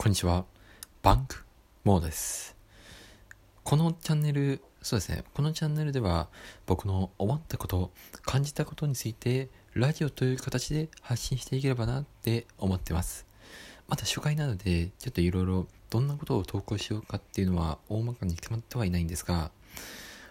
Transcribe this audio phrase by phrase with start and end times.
[0.00, 0.44] こんにちは。
[1.02, 1.44] バンク
[1.82, 2.56] モードです。
[3.64, 5.24] このチャンネル、そうですね。
[5.34, 6.28] このチャンネルでは
[6.66, 7.90] 僕の思ったこと、
[8.22, 13.26] 感じたことについてラジオという形で発信していければなって思ってます。
[13.88, 19.50] また初回なので、ちょっといろいろどんなことを投稿しようかっていうのは大まかに決まってはいないんですが、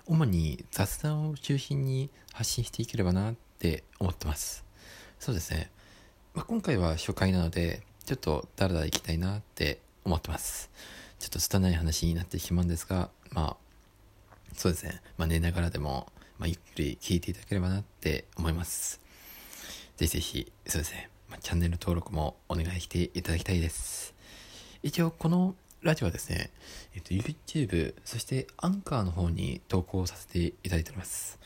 [0.05, 4.63] 主に雑談を中心に発信していければなって思ってます。
[5.19, 5.69] そうですね。
[6.33, 10.71] まあ、今回は初回なので、ちょっとだらだら行きたいなって思ってます。
[11.19, 13.57] ちょっと拙い話になってしまうんですが、まあ、
[14.53, 15.01] そうですね。
[15.17, 16.07] まあ寝ながらでも、
[16.39, 19.01] まあゆっくり聞いていただければなって思います。
[19.97, 21.09] ぜひぜひ、そうですね。
[21.29, 24.13] まあ、チャンネル登録もお願いしていただきたいです。
[24.83, 26.51] 一応このラジオはですね、
[26.95, 31.39] えっと、YouTube、そしてアンカーの方に投稿させていただいております。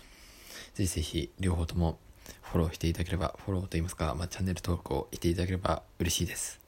[0.75, 1.97] ぜひぜひ、両方とも
[2.41, 6.59] フォローしていただければ、フォローといいますか、まあ、チャンネル登録をしていただければ嬉しいです。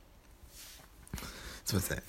[1.65, 2.03] すいません。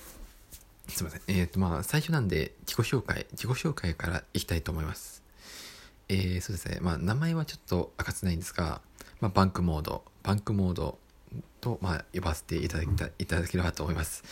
[0.87, 1.21] すいません。
[1.27, 5.23] えっ、ー、と、まあ、最初なんで、自己紹介、自己紹介からいきたいと思います。
[6.07, 6.77] えー、そうですね。
[6.81, 8.81] まあ、名前はちょっと明かせないんですが、
[9.19, 10.99] まあ、バンクモード、バンクモード
[11.61, 14.23] と、まあ、呼ばせていただきたいただければと思います。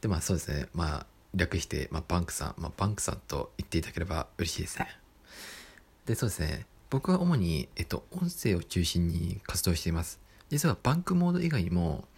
[0.00, 0.68] で、まあ、そうですね。
[0.74, 4.88] まあ、略して、まあ、バンクさん、まあ、バンクさんと言っていただければ嬉しいですね。
[6.04, 6.66] で、そうですね。
[6.96, 10.18] 僕は主に、えっと、音声を中心に活動しています。
[10.48, 12.08] 実はバンクモード以外にも、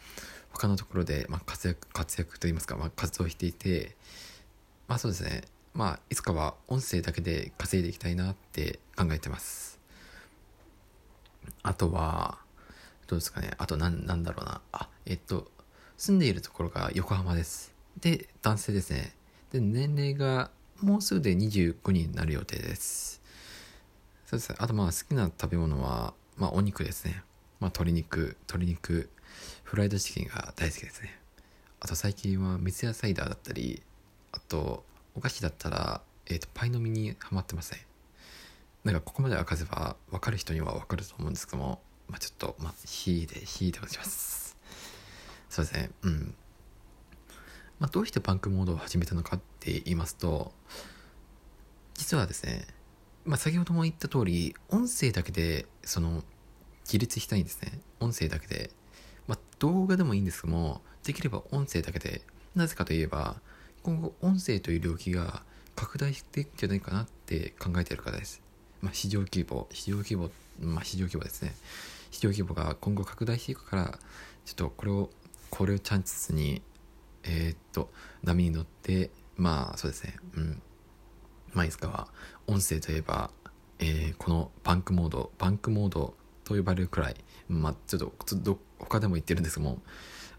[0.52, 3.96] 他のところで、まあ、活躍、活躍といいますか、まあ、活動していて、
[4.86, 5.42] まあそうですね。
[5.74, 9.80] まあ、いつかは音声だけで稼いでいきたいなって考えてます。
[11.64, 12.38] あとは、
[13.08, 13.54] どうですかね。
[13.58, 14.60] あとなん、なんだろうな。
[14.70, 15.50] あ、えっと、
[15.96, 17.74] 住んでいるところが横浜です。
[18.00, 19.16] で、男性ですね。
[19.50, 23.17] で、年齢がもうすぐで25になる予定です。
[24.28, 24.56] そうですね。
[24.58, 27.22] あとまあ好きな食べ物は、まあお肉ですね。
[27.60, 29.08] まあ鶏肉、鶏肉、
[29.62, 31.18] フライドチキンが大好きですね。
[31.80, 33.82] あと最近は三ツ矢サイダーだったり、
[34.32, 37.86] あとお菓子だったら、えっ、ー、と、パイの実にハマってますね。
[38.84, 44.58] なんかここまで明かせば分かる人には分かると思うんですけども、まあちょっと、まあ、ひいで、ひいでおします。
[45.48, 45.90] そうですね。
[46.02, 46.34] うん。
[47.78, 50.52] まあどうしてバンクモードを始めたのかって言いますと、
[51.94, 52.66] 実はですね、
[53.24, 56.24] まあ、先ほども言った通り、音声だけで、その、
[56.84, 57.80] 自立したいんですね。
[58.00, 58.70] 音声だけで。
[59.26, 62.22] まあ、動画でもいいんですけども、できれば音声だけで。
[62.54, 63.36] なぜかといえば、
[63.82, 65.42] 今後、音声という領域が
[65.76, 68.42] 拡大していくんじゃないかなって考えている方です。
[68.80, 70.30] まあ、市場規模、市場規模、
[70.60, 71.54] まあ、市場規模ですね。
[72.10, 73.98] 市場規模が今後拡大していくから、
[74.44, 75.10] ちょっとこれを、
[75.50, 76.62] これをチャンスに、
[77.24, 77.90] えー、っと、
[78.22, 80.62] 波に乗って、まあ、そうですね、うん。
[81.52, 82.08] まあ、いつかは
[82.46, 83.30] 音声といえば、
[83.78, 86.14] えー、このバンクモード、バンクモード
[86.44, 87.16] と呼ばれるくらい、
[87.48, 89.78] まあ、ちょっと、ちょっと他でも言ってるんですけども、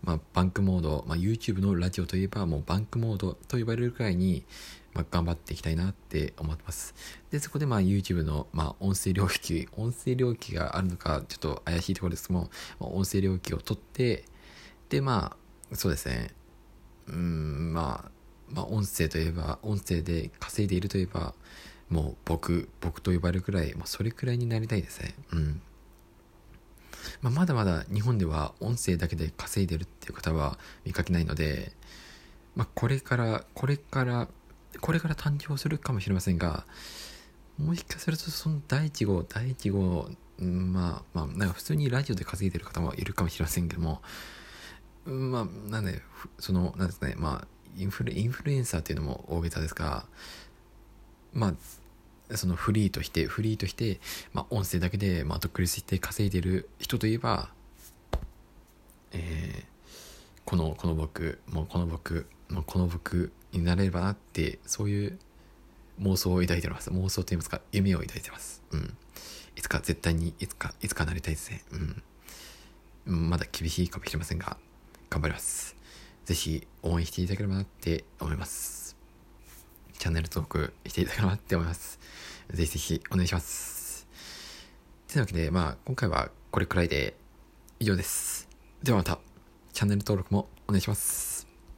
[0.03, 4.45] まあ、バンクモード、まあ、YouTube のラジオといえばもうバンクモードと呼ばれるくらいに、
[4.93, 6.95] まあ、頑張っていきたいなって思ってます。
[7.31, 12.49] で、そこでまあ YouTube の、まあ、音声領域、音声領域があるのかちょっと怪しいところですけども、
[12.79, 14.25] まあ、音声領域を取って、
[14.89, 15.35] で、ま
[15.71, 16.33] あ、そうですね、
[17.07, 18.11] うん、まあ、
[18.51, 21.33] まあ、音声といえば、音声で稼いでいるといえば、
[21.89, 25.15] もう僕、僕と呼ばれるくらい、まあ、それくらいになりたいですね。
[25.31, 25.61] うん。
[27.21, 31.71] まあ、まだまだ日本では音声だけで稼いでるっていう方は見かけないので、
[32.55, 34.27] まあ、これから、これから、
[34.81, 36.65] これから誕生するかもしれませんが、
[37.57, 44.01] もしかするとその第1号、第1号、まあ、まあ、なんか普通にラジオで稼いでる方もいるかもしれませんけども、
[45.05, 46.01] まあ、なんで、
[46.39, 50.05] その、なんですね、まあ、インフル、インフルエンサーっていうのも大げさですが、
[51.33, 51.53] ま
[52.29, 53.99] あ、そのフリーとして、フリーとして、
[54.33, 57.49] まあ、音声だけで、まあ、独立して稼いでる人といえば、
[59.11, 59.65] えー、
[60.45, 65.19] この、この僕、もうこの僕、もうこの僕になれればなって、そういう
[66.01, 66.89] 妄想を抱いてます。
[66.91, 68.61] 妄想と言いますか、夢を抱いてます。
[68.71, 68.97] うん。
[69.55, 71.63] いつか絶対に、いつか、いつかなりたいですね。
[73.07, 73.29] うん。
[73.29, 74.57] まだ厳しいかもしれませんが、
[75.09, 75.75] 頑張ります。
[76.29, 78.95] ぜひ応援していただければなって思います。
[79.97, 81.99] チャンネル登録していただければなって思います。
[82.51, 84.07] ぜひぜひお願いします。
[85.07, 87.15] というわけで、まあ、今回はこれくらいで
[87.79, 88.47] 以上です。
[88.83, 89.17] ではまた、
[89.73, 91.48] チャンネル登録もお願いします。